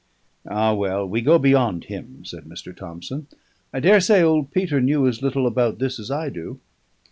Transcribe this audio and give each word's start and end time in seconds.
"Ah 0.49 0.73
well, 0.73 1.07
we 1.07 1.21
go 1.21 1.37
beyond 1.37 1.83
him," 1.83 2.25
said 2.25 2.45
Mr. 2.45 2.75
Thomson. 2.75 3.27
"I 3.71 3.79
daresay 3.79 4.23
old 4.23 4.49
Peter 4.49 4.81
knew 4.81 5.07
as 5.07 5.21
little 5.21 5.45
about 5.45 5.77
this 5.77 5.99
as 5.99 6.09
I 6.09 6.29
do. 6.31 6.59